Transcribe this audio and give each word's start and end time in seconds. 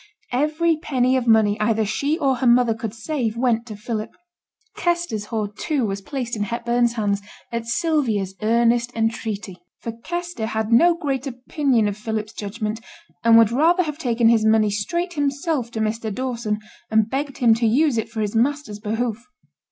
Every 0.31 0.77
penny 0.77 1.15
of 1.15 1.27
money 1.27 1.59
either 1.61 1.85
she 1.85 2.17
or 2.17 2.37
her 2.37 2.47
mother 2.47 2.73
could 2.73 2.95
save 2.95 3.37
went 3.37 3.67
to 3.67 3.75
Philip. 3.75 4.09
Kester's 4.75 5.25
hoard, 5.25 5.55
too, 5.55 5.85
was 5.85 6.01
placed 6.01 6.35
in 6.35 6.41
Hepburn's 6.41 6.93
hands 6.93 7.21
at 7.51 7.67
Sylvia's 7.67 8.33
earnest 8.41 8.91
entreaty; 8.95 9.57
for 9.79 9.91
Kester 9.91 10.47
had 10.47 10.71
no 10.71 10.95
great 10.95 11.27
opinion 11.27 11.87
of 11.87 11.95
Philip's 11.97 12.33
judgment, 12.33 12.81
and 13.23 13.37
would 13.37 13.51
rather 13.51 13.83
have 13.83 13.99
taken 13.99 14.27
his 14.29 14.43
money 14.43 14.71
straight 14.71 15.13
himself 15.13 15.69
to 15.69 15.79
Mr. 15.79 16.11
Dawson, 16.11 16.57
and 16.89 17.07
begged 17.07 17.37
him 17.37 17.53
to 17.53 17.67
use 17.67 17.99
it 17.99 18.09
for 18.09 18.21
his 18.21 18.35
master's 18.35 18.79
behoof. 18.79 19.23